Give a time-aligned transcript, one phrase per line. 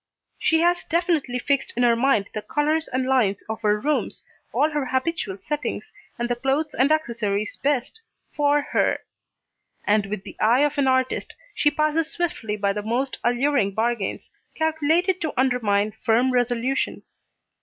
[0.39, 4.71] She has definitely fixed in her mind the colours and lines of her rooms, all
[4.71, 8.01] her habitual settings, and the clothes and accessories best
[8.35, 9.01] for her.
[9.85, 14.31] And with the eye of an artist, she passes swiftly by the most alluring bargains,
[14.55, 17.03] calculated to undermine firm resolution.